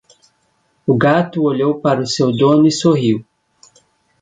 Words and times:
O 0.87 0.97
gato 0.97 1.43
olhou 1.43 1.79
para 1.79 2.01
o 2.01 2.07
seu 2.07 2.35
dono 2.35 2.65
e 2.65 2.71
sorriu. 2.71 3.23